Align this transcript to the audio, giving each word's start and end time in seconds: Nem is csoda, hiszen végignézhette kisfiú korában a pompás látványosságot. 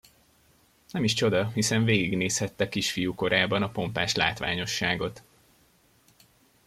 Nem 0.91 1.03
is 1.03 1.13
csoda, 1.13 1.47
hiszen 1.53 1.83
végignézhette 1.83 2.69
kisfiú 2.69 3.15
korában 3.15 3.61
a 3.63 3.69
pompás 3.71 4.15
látványosságot. 4.15 5.23